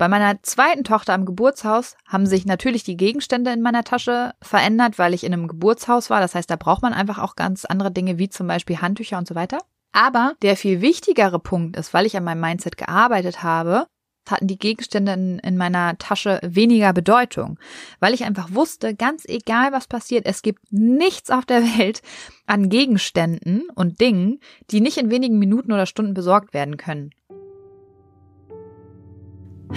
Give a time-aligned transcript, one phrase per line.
[0.00, 4.98] Bei meiner zweiten Tochter am Geburtshaus haben sich natürlich die Gegenstände in meiner Tasche verändert,
[4.98, 6.22] weil ich in einem Geburtshaus war.
[6.22, 9.28] Das heißt, da braucht man einfach auch ganz andere Dinge wie zum Beispiel Handtücher und
[9.28, 9.58] so weiter.
[9.92, 13.88] Aber der viel wichtigere Punkt ist, weil ich an meinem Mindset gearbeitet habe,
[14.26, 17.58] hatten die Gegenstände in, in, meiner Tasche weniger Bedeutung,
[17.98, 22.00] weil ich einfach wusste, ganz egal was passiert, es gibt nichts auf der Welt
[22.46, 24.40] an Gegenständen und Dingen,
[24.70, 27.10] die nicht in wenigen Minuten oder Stunden besorgt werden können.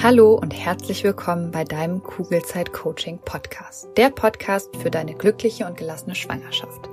[0.04, 5.78] Hallo und herzlich willkommen bei deinem Kugelzeit Coaching Podcast, der Podcast für deine glückliche und
[5.78, 6.90] gelassene Schwangerschaft.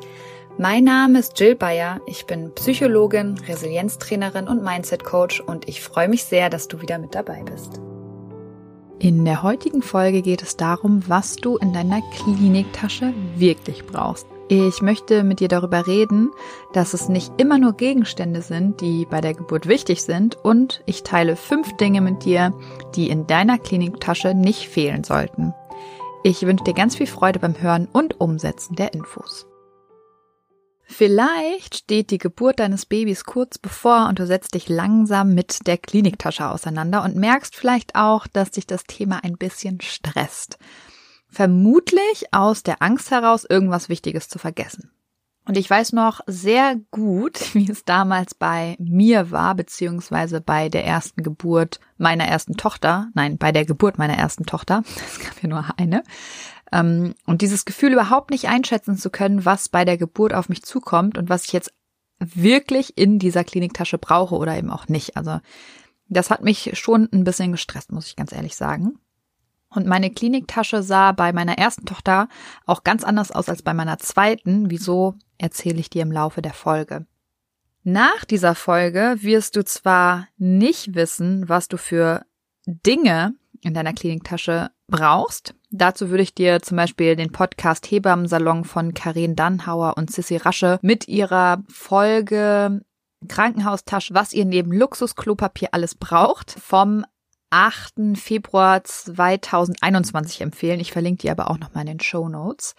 [0.59, 6.09] Mein Name ist Jill Bayer, ich bin Psychologin, Resilienztrainerin und Mindset Coach und ich freue
[6.09, 7.81] mich sehr, dass du wieder mit dabei bist.
[9.01, 14.29] In der heutigen Folge geht es darum, was du in deiner Kliniktasche wirklich brauchst.
[14.53, 16.33] Ich möchte mit dir darüber reden,
[16.73, 21.05] dass es nicht immer nur Gegenstände sind, die bei der Geburt wichtig sind und ich
[21.05, 22.53] teile fünf Dinge mit dir,
[22.97, 25.55] die in deiner Kliniktasche nicht fehlen sollten.
[26.25, 29.47] Ich wünsche dir ganz viel Freude beim Hören und Umsetzen der Infos.
[30.83, 35.79] Vielleicht steht die Geburt deines Babys kurz bevor und du setzt dich langsam mit der
[35.79, 40.59] Kliniktasche auseinander und merkst vielleicht auch, dass dich das Thema ein bisschen stresst.
[41.31, 44.91] Vermutlich aus der Angst heraus, irgendwas Wichtiges zu vergessen.
[45.47, 50.85] Und ich weiß noch sehr gut, wie es damals bei mir war, beziehungsweise bei der
[50.85, 53.09] ersten Geburt meiner ersten Tochter.
[53.15, 54.83] Nein, bei der Geburt meiner ersten Tochter.
[55.07, 56.03] Es gab ja nur eine.
[56.73, 60.63] Ähm, und dieses Gefühl überhaupt nicht einschätzen zu können, was bei der Geburt auf mich
[60.63, 61.73] zukommt und was ich jetzt
[62.21, 65.17] wirklich in dieser Kliniktasche brauche oder eben auch nicht.
[65.17, 65.41] Also
[66.09, 68.99] das hat mich schon ein bisschen gestresst, muss ich ganz ehrlich sagen.
[69.73, 72.29] Und meine Kliniktasche sah bei meiner ersten Tochter
[72.67, 74.71] auch ganz anders aus als bei meiner zweiten.
[74.71, 77.07] Wieso erzähle ich dir im Laufe der Folge.
[77.83, 82.27] Nach dieser Folge wirst du zwar nicht wissen, was du für
[82.67, 85.55] Dinge in deiner Kliniktasche brauchst.
[85.71, 90.79] Dazu würde ich dir zum Beispiel den Podcast Hebammensalon von Karin Dannhauer und Sissy Rasche
[90.83, 92.83] mit ihrer Folge
[93.29, 97.05] Krankenhaustasche, was ihr neben Luxusklopapier alles braucht, vom
[97.51, 98.17] 8.
[98.17, 100.81] Februar 2021 empfehlen.
[100.81, 102.75] Ich verlinke die aber auch nochmal in den Show Notes.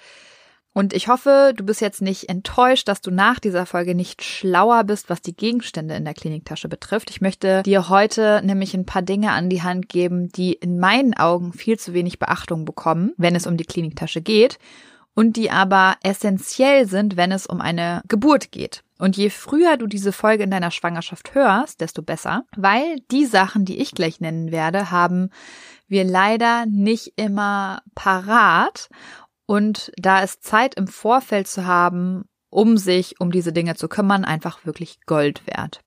[0.74, 4.86] Und ich hoffe, du bist jetzt nicht enttäuscht, dass du nach dieser Folge nicht schlauer
[4.86, 7.10] bist, was die Gegenstände in der Kliniktasche betrifft.
[7.10, 11.14] Ich möchte dir heute nämlich ein paar Dinge an die Hand geben, die in meinen
[11.14, 14.60] Augen viel zu wenig Beachtung bekommen, wenn es um die Kliniktasche geht
[15.14, 18.84] und die aber essentiell sind, wenn es um eine Geburt geht.
[18.98, 23.66] Und je früher du diese Folge in deiner Schwangerschaft hörst, desto besser, weil die Sachen,
[23.66, 25.32] die ich gleich nennen werde, haben
[25.88, 28.90] wir leider nicht immer parat
[29.46, 34.24] und da ist Zeit im Vorfeld zu haben, um sich um diese Dinge zu kümmern,
[34.24, 35.82] einfach wirklich Gold wert.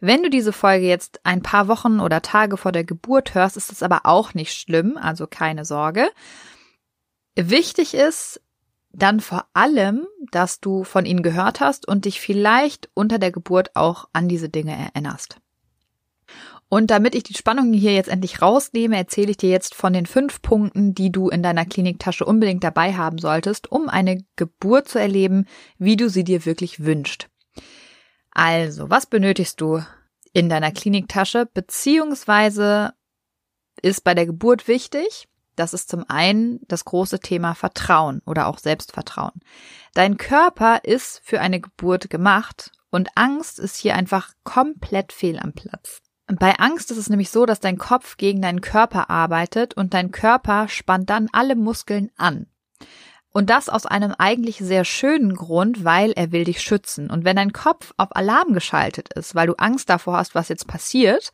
[0.00, 3.72] Wenn du diese Folge jetzt ein paar Wochen oder Tage vor der Geburt hörst, ist
[3.72, 6.10] es aber auch nicht schlimm, also keine Sorge.
[7.34, 8.40] Wichtig ist
[8.92, 13.76] dann vor allem, dass du von ihnen gehört hast und dich vielleicht unter der Geburt
[13.76, 15.40] auch an diese Dinge erinnerst.
[16.70, 20.04] Und damit ich die Spannung hier jetzt endlich rausnehme, erzähle ich dir jetzt von den
[20.04, 24.98] fünf Punkten, die du in deiner Kliniktasche unbedingt dabei haben solltest, um eine Geburt zu
[24.98, 25.46] erleben,
[25.78, 27.28] wie du sie dir wirklich wünscht.
[28.32, 29.82] Also, was benötigst du
[30.34, 32.92] in deiner Kliniktasche, beziehungsweise
[33.80, 35.26] ist bei der Geburt wichtig?
[35.58, 39.40] Das ist zum einen das große Thema Vertrauen oder auch Selbstvertrauen.
[39.94, 45.52] Dein Körper ist für eine Geburt gemacht und Angst ist hier einfach komplett fehl am
[45.52, 46.00] Platz.
[46.28, 50.12] Bei Angst ist es nämlich so, dass dein Kopf gegen deinen Körper arbeitet und dein
[50.12, 52.46] Körper spannt dann alle Muskeln an.
[53.30, 57.10] Und das aus einem eigentlich sehr schönen Grund, weil er will dich schützen.
[57.10, 60.66] Und wenn dein Kopf auf Alarm geschaltet ist, weil du Angst davor hast, was jetzt
[60.66, 61.32] passiert,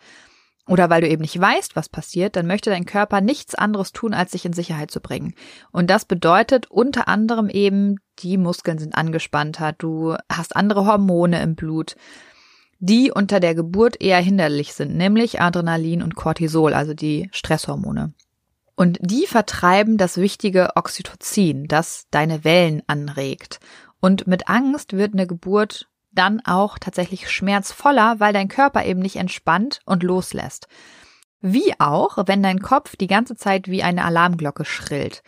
[0.67, 4.15] oder weil du eben nicht weißt, was passiert, dann möchte dein Körper nichts anderes tun,
[4.15, 5.35] als sich in Sicherheit zu bringen.
[5.73, 11.55] Und das bedeutet unter anderem eben, die Muskeln sind angespannter, du hast andere Hormone im
[11.55, 11.97] Blut,
[12.79, 18.15] die unter der Geburt eher hinderlich sind, nämlich Adrenalin und Cortisol, also die Stresshormone.
[18.77, 23.61] Und die vertreiben das wichtige Oxytocin, das deine Wellen anregt.
[24.01, 29.17] Und mit Angst wird eine Geburt dann auch tatsächlich schmerzvoller, weil dein Körper eben nicht
[29.17, 30.69] entspannt und loslässt.
[31.41, 35.23] Wie auch, wenn dein Kopf die ganze Zeit wie eine Alarmglocke schrillt.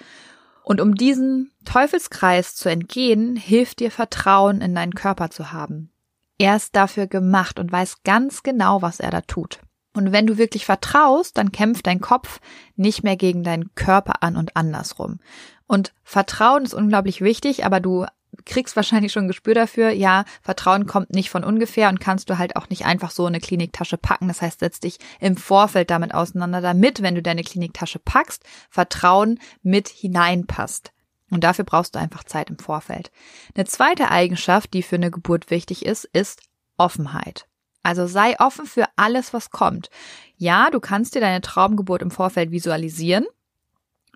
[0.62, 5.92] Und um diesen Teufelskreis zu entgehen, hilft dir Vertrauen in deinen Körper zu haben.
[6.38, 9.60] Er ist dafür gemacht und weiß ganz genau, was er da tut.
[9.94, 12.40] Und wenn du wirklich vertraust, dann kämpft dein Kopf
[12.76, 15.20] nicht mehr gegen deinen Körper an und andersrum.
[15.66, 18.04] Und Vertrauen ist unglaublich wichtig, aber du
[18.46, 19.90] kriegst wahrscheinlich schon ein Gespür dafür.
[19.90, 23.40] Ja, Vertrauen kommt nicht von ungefähr und kannst du halt auch nicht einfach so eine
[23.40, 24.28] Kliniktasche packen.
[24.28, 29.38] Das heißt, setz dich im Vorfeld damit auseinander, damit, wenn du deine Kliniktasche packst, Vertrauen
[29.62, 30.92] mit hineinpasst.
[31.30, 33.10] Und dafür brauchst du einfach Zeit im Vorfeld.
[33.54, 36.40] Eine zweite Eigenschaft, die für eine Geburt wichtig ist, ist
[36.76, 37.46] Offenheit.
[37.82, 39.90] Also sei offen für alles, was kommt.
[40.36, 43.26] Ja, du kannst dir deine Traumgeburt im Vorfeld visualisieren.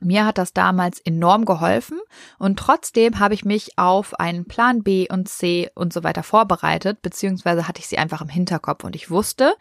[0.01, 1.99] Mir hat das damals enorm geholfen
[2.39, 7.03] und trotzdem habe ich mich auf einen Plan B und C und so weiter vorbereitet,
[7.03, 9.55] beziehungsweise hatte ich sie einfach im Hinterkopf und ich wusste,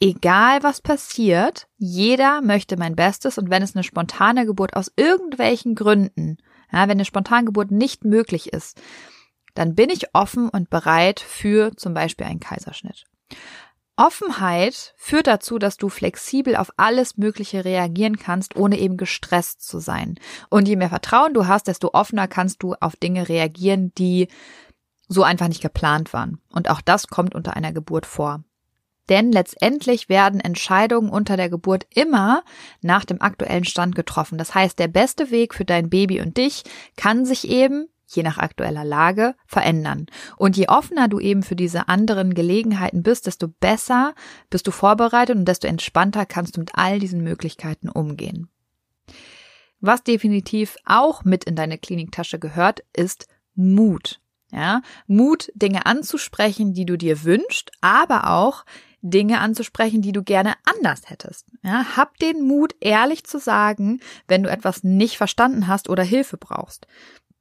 [0.00, 5.74] egal was passiert, jeder möchte mein Bestes und wenn es eine spontane Geburt aus irgendwelchen
[5.74, 6.38] Gründen
[6.72, 8.80] ja, wenn eine Spontangeburt nicht möglich ist,
[9.54, 13.04] dann bin ich offen und bereit für zum Beispiel einen Kaiserschnitt.
[14.00, 19.78] Offenheit führt dazu, dass du flexibel auf alles Mögliche reagieren kannst, ohne eben gestresst zu
[19.78, 20.14] sein.
[20.48, 24.28] Und je mehr Vertrauen du hast, desto offener kannst du auf Dinge reagieren, die
[25.06, 26.40] so einfach nicht geplant waren.
[26.50, 28.42] Und auch das kommt unter einer Geburt vor.
[29.10, 32.42] Denn letztendlich werden Entscheidungen unter der Geburt immer
[32.80, 34.38] nach dem aktuellen Stand getroffen.
[34.38, 36.62] Das heißt, der beste Weg für dein Baby und dich
[36.96, 40.06] kann sich eben je nach aktueller Lage verändern.
[40.36, 44.14] Und je offener du eben für diese anderen Gelegenheiten bist, desto besser
[44.50, 48.48] bist du vorbereitet und desto entspannter kannst du mit all diesen Möglichkeiten umgehen.
[49.80, 54.20] Was definitiv auch mit in deine Kliniktasche gehört, ist Mut.
[54.52, 58.64] Ja, Mut, Dinge anzusprechen, die du dir wünschst, aber auch
[59.00, 61.46] Dinge anzusprechen, die du gerne anders hättest.
[61.62, 66.36] Ja, hab den Mut, ehrlich zu sagen, wenn du etwas nicht verstanden hast oder Hilfe
[66.36, 66.86] brauchst.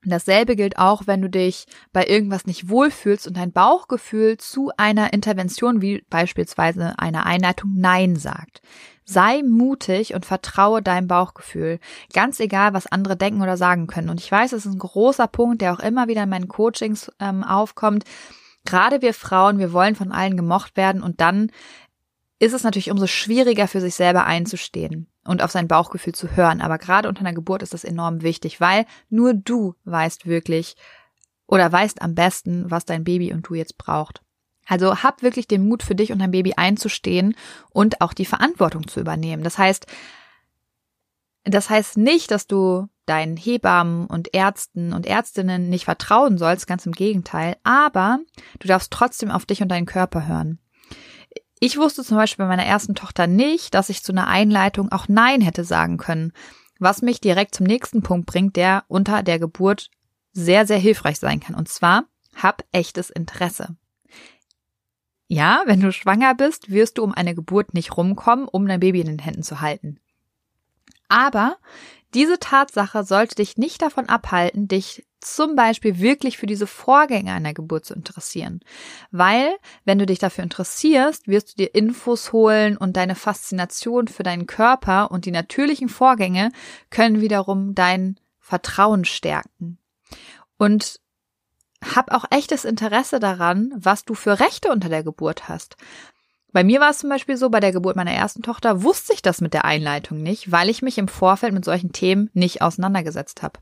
[0.05, 5.11] Dasselbe gilt auch, wenn du dich bei irgendwas nicht wohlfühlst und dein Bauchgefühl zu einer
[5.11, 8.61] Intervention wie beispielsweise einer Einleitung Nein sagt.
[9.03, 11.79] Sei mutig und vertraue deinem Bauchgefühl,
[12.13, 14.09] ganz egal, was andere denken oder sagen können.
[14.09, 17.11] Und ich weiß, es ist ein großer Punkt, der auch immer wieder in meinen Coachings
[17.19, 18.05] ähm, aufkommt.
[18.65, 21.51] Gerade wir Frauen, wir wollen von allen gemocht werden und dann
[22.37, 26.59] ist es natürlich umso schwieriger für sich selber einzustehen und auf sein Bauchgefühl zu hören.
[26.59, 30.75] Aber gerade unter einer Geburt ist das enorm wichtig, weil nur du weißt wirklich
[31.45, 34.23] oder weißt am besten, was dein Baby und du jetzt braucht.
[34.65, 37.35] Also hab wirklich den Mut für dich und dein Baby einzustehen
[37.69, 39.43] und auch die Verantwortung zu übernehmen.
[39.43, 39.85] Das heißt,
[41.43, 46.85] das heißt nicht, dass du deinen Hebammen und Ärzten und Ärztinnen nicht vertrauen sollst, ganz
[46.87, 48.19] im Gegenteil, aber
[48.59, 50.59] du darfst trotzdem auf dich und deinen Körper hören.
[51.59, 55.07] Ich wusste zum Beispiel bei meiner ersten Tochter nicht, dass ich zu einer Einleitung auch
[55.07, 56.31] Nein hätte sagen können,
[56.79, 59.89] was mich direkt zum nächsten Punkt bringt, der unter der Geburt
[60.31, 61.55] sehr, sehr hilfreich sein kann.
[61.55, 63.75] Und zwar, hab echtes Interesse.
[65.27, 69.01] Ja, wenn du schwanger bist, wirst du um eine Geburt nicht rumkommen, um dein Baby
[69.01, 69.99] in den Händen zu halten.
[71.09, 71.57] Aber
[72.13, 77.53] diese Tatsache sollte dich nicht davon abhalten, dich zum Beispiel wirklich für diese Vorgänge einer
[77.53, 78.61] Geburt zu interessieren.
[79.11, 84.23] Weil, wenn du dich dafür interessierst, wirst du dir Infos holen und deine Faszination für
[84.23, 86.51] deinen Körper und die natürlichen Vorgänge
[86.89, 89.77] können wiederum dein Vertrauen stärken.
[90.57, 90.99] Und
[91.83, 95.77] hab auch echtes Interesse daran, was du für Rechte unter der Geburt hast.
[96.51, 99.21] Bei mir war es zum Beispiel so, bei der Geburt meiner ersten Tochter wusste ich
[99.21, 103.43] das mit der Einleitung nicht, weil ich mich im Vorfeld mit solchen Themen nicht auseinandergesetzt
[103.43, 103.59] habe.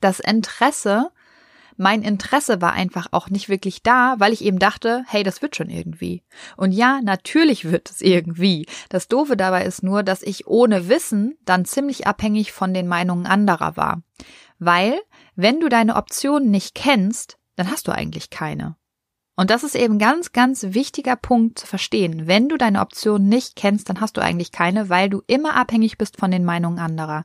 [0.00, 1.10] Das Interesse,
[1.76, 5.56] mein Interesse war einfach auch nicht wirklich da, weil ich eben dachte, hey, das wird
[5.56, 6.24] schon irgendwie.
[6.56, 8.66] Und ja, natürlich wird es irgendwie.
[8.88, 13.26] Das Doofe dabei ist nur, dass ich ohne Wissen dann ziemlich abhängig von den Meinungen
[13.26, 14.02] anderer war.
[14.58, 14.98] Weil,
[15.36, 18.76] wenn du deine Optionen nicht kennst, dann hast du eigentlich keine.
[19.36, 22.26] Und das ist eben ganz, ganz wichtiger Punkt zu verstehen.
[22.26, 25.98] Wenn du deine Option nicht kennst, dann hast du eigentlich keine, weil du immer abhängig
[25.98, 27.24] bist von den Meinungen anderer.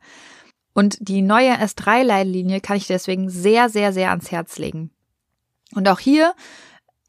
[0.74, 4.91] Und die neue S3-Leitlinie kann ich deswegen sehr, sehr, sehr ans Herz legen.
[5.74, 6.34] Und auch hier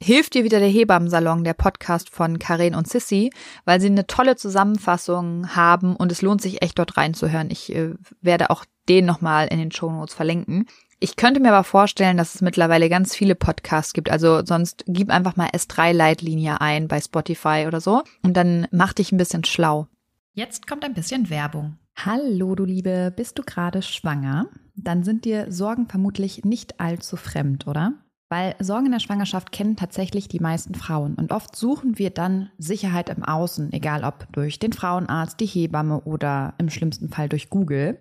[0.01, 3.33] hilft dir wieder der Hebammensalon, der Podcast von Karen und Sissy,
[3.65, 7.51] weil sie eine tolle Zusammenfassung haben und es lohnt sich echt dort reinzuhören.
[7.51, 10.67] Ich äh, werde auch den nochmal in den Show Notes verlinken.
[11.03, 14.09] Ich könnte mir aber vorstellen, dass es mittlerweile ganz viele Podcasts gibt.
[14.09, 19.11] Also sonst gib einfach mal S3-Leitlinie ein bei Spotify oder so und dann mach dich
[19.11, 19.89] ein bisschen schlau.
[20.35, 21.77] Jetzt kommt ein bisschen Werbung.
[21.97, 24.47] Hallo, du Liebe, bist du gerade schwanger?
[24.77, 27.95] Dann sind dir Sorgen vermutlich nicht allzu fremd, oder?
[28.29, 32.51] Weil Sorgen in der Schwangerschaft kennen tatsächlich die meisten Frauen und oft suchen wir dann
[32.59, 37.51] Sicherheit im Außen, egal ob durch den Frauenarzt, die Hebamme oder im schlimmsten Fall durch
[37.51, 38.01] Google.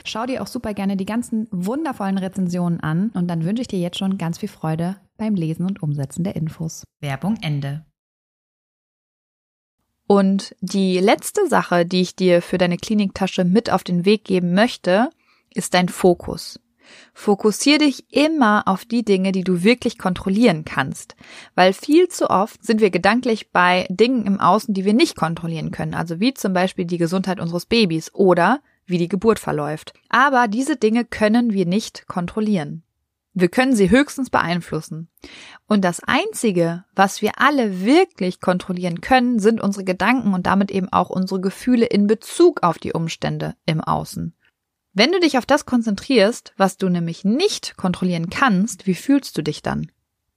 [0.05, 3.79] Schau dir auch super gerne die ganzen wundervollen Rezensionen an und dann wünsche ich dir
[3.79, 6.83] jetzt schon ganz viel Freude beim Lesen und Umsetzen der Infos.
[6.99, 7.85] Werbung Ende.
[10.07, 14.53] Und die letzte Sache, die ich dir für deine Kliniktasche mit auf den Weg geben
[14.53, 15.09] möchte,
[15.53, 16.59] ist dein Fokus.
[17.13, 21.15] Fokussier dich immer auf die Dinge, die du wirklich kontrollieren kannst,
[21.55, 25.71] weil viel zu oft sind wir gedanklich bei Dingen im Außen, die wir nicht kontrollieren
[25.71, 28.59] können, also wie zum Beispiel die Gesundheit unseres Babys oder
[28.91, 29.93] wie die Geburt verläuft.
[30.09, 32.83] Aber diese Dinge können wir nicht kontrollieren.
[33.33, 35.09] Wir können sie höchstens beeinflussen.
[35.65, 40.91] Und das Einzige, was wir alle wirklich kontrollieren können, sind unsere Gedanken und damit eben
[40.91, 44.35] auch unsere Gefühle in Bezug auf die Umstände im Außen.
[44.93, 49.41] Wenn du dich auf das konzentrierst, was du nämlich nicht kontrollieren kannst, wie fühlst du
[49.41, 49.89] dich dann?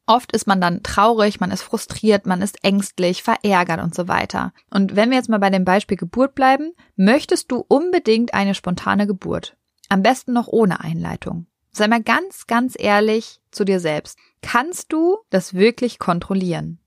[0.06, 4.52] Oft ist man dann traurig, man ist frustriert, man ist ängstlich, verärgert und so weiter.
[4.70, 9.06] Und wenn wir jetzt mal bei dem Beispiel Geburt bleiben, möchtest du unbedingt eine spontane
[9.06, 9.56] Geburt.
[9.88, 11.46] Am besten noch ohne Einleitung.
[11.70, 14.18] Sei mal ganz, ganz ehrlich zu dir selbst.
[14.42, 16.78] Kannst du das wirklich kontrollieren?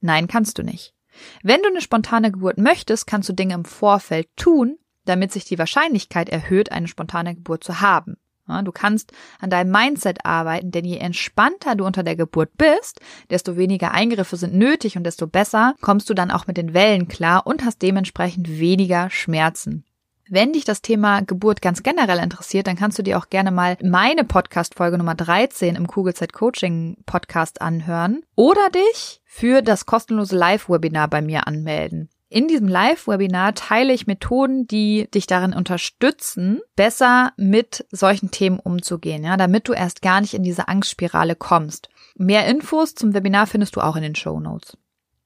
[0.00, 0.94] Nein, kannst du nicht.
[1.42, 5.58] Wenn du eine spontane Geburt möchtest, kannst du Dinge im Vorfeld tun, damit sich die
[5.58, 8.16] Wahrscheinlichkeit erhöht, eine spontane Geburt zu haben.
[8.60, 13.56] Du kannst an deinem Mindset arbeiten, denn je entspannter du unter der Geburt bist, desto
[13.56, 17.46] weniger Eingriffe sind nötig und desto besser kommst du dann auch mit den Wellen klar
[17.46, 19.84] und hast dementsprechend weniger Schmerzen.
[20.28, 23.76] Wenn dich das Thema Geburt ganz generell interessiert, dann kannst du dir auch gerne mal
[23.82, 31.08] meine Podcast-Folge Nummer 13 im Kugelzeit Coaching Podcast anhören oder dich für das kostenlose Live-Webinar
[31.08, 32.08] bei mir anmelden.
[32.32, 39.22] In diesem Live-Webinar teile ich Methoden, die dich darin unterstützen, besser mit solchen Themen umzugehen,
[39.22, 41.90] ja, damit du erst gar nicht in diese Angstspirale kommst.
[42.16, 44.78] Mehr Infos zum Webinar findest du auch in den Show Notes.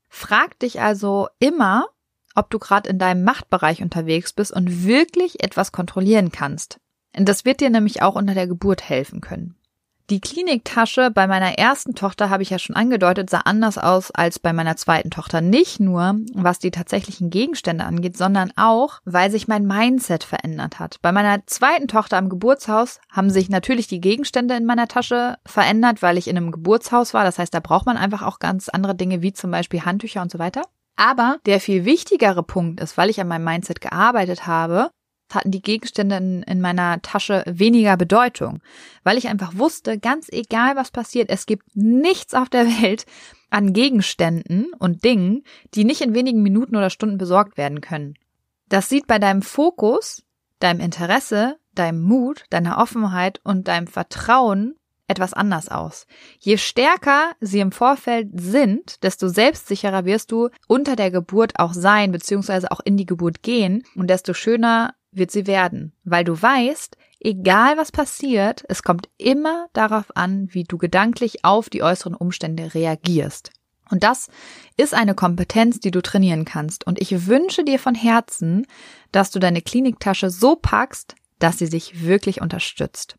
[0.08, 1.86] Frag dich also immer,
[2.34, 6.80] ob du gerade in deinem Machtbereich unterwegs bist und wirklich etwas kontrollieren kannst.
[7.12, 9.55] Das wird dir nämlich auch unter der Geburt helfen können.
[10.08, 14.38] Die Kliniktasche bei meiner ersten Tochter, habe ich ja schon angedeutet, sah anders aus als
[14.38, 15.40] bei meiner zweiten Tochter.
[15.40, 20.98] Nicht nur, was die tatsächlichen Gegenstände angeht, sondern auch, weil sich mein Mindset verändert hat.
[21.02, 26.02] Bei meiner zweiten Tochter am Geburtshaus haben sich natürlich die Gegenstände in meiner Tasche verändert,
[26.02, 27.24] weil ich in einem Geburtshaus war.
[27.24, 30.30] Das heißt, da braucht man einfach auch ganz andere Dinge, wie zum Beispiel Handtücher und
[30.30, 30.62] so weiter.
[30.94, 34.90] Aber der viel wichtigere Punkt ist, weil ich an meinem Mindset gearbeitet habe,
[35.34, 38.60] hatten die Gegenstände in, in, meiner Tasche weniger Bedeutung,
[39.02, 43.06] weil ich einfach wusste, ganz egal was passiert, es gibt nichts auf der Welt
[43.50, 45.42] an Gegenständen und Dingen,
[45.74, 48.14] die nicht in wenigen Minuten oder Stunden besorgt werden können.
[48.68, 50.24] Das sieht bei deinem Fokus,
[50.58, 54.74] deinem Interesse, deinem Mut, deiner Offenheit und deinem Vertrauen
[55.08, 56.06] etwas anders aus.
[56.40, 62.10] Je stärker sie im Vorfeld sind, desto selbstsicherer wirst du unter der Geburt auch sein,
[62.12, 66.96] beziehungsweise auch in die Geburt gehen und desto schöner wird sie werden, weil du weißt,
[67.20, 72.74] egal was passiert, es kommt immer darauf an, wie du gedanklich auf die äußeren Umstände
[72.74, 73.50] reagierst.
[73.90, 74.28] Und das
[74.76, 76.86] ist eine Kompetenz, die du trainieren kannst.
[76.86, 78.66] Und ich wünsche dir von Herzen,
[79.12, 83.16] dass du deine Kliniktasche so packst, dass sie sich wirklich unterstützt.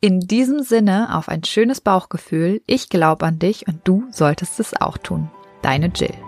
[0.00, 2.62] In diesem Sinne auf ein schönes Bauchgefühl.
[2.66, 5.30] Ich glaube an dich und du solltest es auch tun.
[5.62, 6.27] Deine Jill.